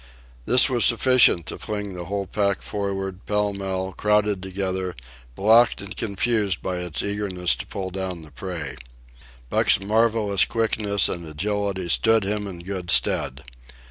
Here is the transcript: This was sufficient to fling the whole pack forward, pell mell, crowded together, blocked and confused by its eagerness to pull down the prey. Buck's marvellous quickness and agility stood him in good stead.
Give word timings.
This 0.47 0.67
was 0.67 0.83
sufficient 0.83 1.45
to 1.45 1.59
fling 1.59 1.93
the 1.93 2.05
whole 2.05 2.25
pack 2.25 2.63
forward, 2.63 3.23
pell 3.27 3.53
mell, 3.53 3.93
crowded 3.95 4.41
together, 4.41 4.95
blocked 5.35 5.79
and 5.79 5.95
confused 5.95 6.59
by 6.59 6.77
its 6.77 7.03
eagerness 7.03 7.53
to 7.57 7.67
pull 7.67 7.91
down 7.91 8.23
the 8.23 8.31
prey. 8.31 8.77
Buck's 9.51 9.79
marvellous 9.79 10.43
quickness 10.43 11.07
and 11.07 11.27
agility 11.27 11.87
stood 11.87 12.23
him 12.23 12.47
in 12.47 12.61
good 12.61 12.89
stead. 12.89 13.43